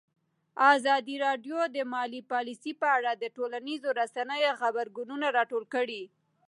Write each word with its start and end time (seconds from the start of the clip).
ازادي 0.75 1.15
راډیو 1.25 1.57
د 1.75 1.77
مالي 1.93 2.21
پالیسي 2.31 2.71
په 2.81 2.87
اړه 2.97 3.11
د 3.15 3.23
ټولنیزو 3.35 3.89
رسنیو 4.01 4.51
غبرګونونه 4.61 5.27
راټول 5.37 5.63
کړي. 5.73 6.03